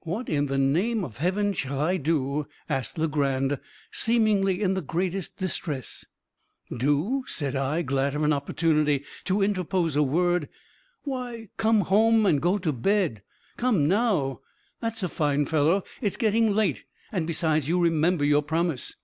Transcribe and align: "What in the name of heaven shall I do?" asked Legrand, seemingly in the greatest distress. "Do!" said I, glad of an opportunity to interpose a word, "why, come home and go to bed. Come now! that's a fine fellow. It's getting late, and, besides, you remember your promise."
"What 0.00 0.30
in 0.30 0.46
the 0.46 0.56
name 0.56 1.04
of 1.04 1.18
heaven 1.18 1.52
shall 1.52 1.78
I 1.78 1.98
do?" 1.98 2.46
asked 2.70 2.96
Legrand, 2.96 3.60
seemingly 3.92 4.62
in 4.62 4.72
the 4.72 4.80
greatest 4.80 5.36
distress. 5.36 6.06
"Do!" 6.74 7.24
said 7.26 7.54
I, 7.54 7.82
glad 7.82 8.14
of 8.14 8.22
an 8.22 8.32
opportunity 8.32 9.04
to 9.24 9.42
interpose 9.42 9.94
a 9.94 10.02
word, 10.02 10.48
"why, 11.02 11.50
come 11.58 11.82
home 11.82 12.24
and 12.24 12.40
go 12.40 12.56
to 12.56 12.72
bed. 12.72 13.22
Come 13.58 13.86
now! 13.86 14.40
that's 14.80 15.02
a 15.02 15.08
fine 15.10 15.44
fellow. 15.44 15.84
It's 16.00 16.16
getting 16.16 16.54
late, 16.54 16.84
and, 17.12 17.26
besides, 17.26 17.68
you 17.68 17.78
remember 17.78 18.24
your 18.24 18.42
promise." 18.42 18.96